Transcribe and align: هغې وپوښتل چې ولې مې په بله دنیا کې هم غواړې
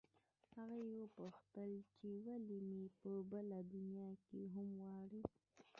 هغې 0.55 0.81
وپوښتل 1.01 1.71
چې 1.95 2.07
ولې 2.25 2.57
مې 2.69 2.83
په 2.99 3.11
بله 3.31 3.57
دنیا 3.73 4.09
کې 4.25 4.41
هم 4.55 4.67
غواړې 4.83 5.21